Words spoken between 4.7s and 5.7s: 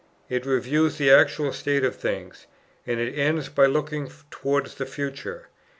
the future.